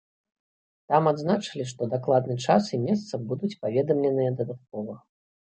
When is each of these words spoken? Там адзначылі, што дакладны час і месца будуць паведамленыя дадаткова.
Там 0.93 1.09
адзначылі, 1.11 1.65
што 1.73 1.81
дакладны 1.91 2.35
час 2.45 2.63
і 2.79 2.81
месца 2.87 3.21
будуць 3.27 3.53
паведамленыя 3.67 4.35
дадаткова. 4.43 4.99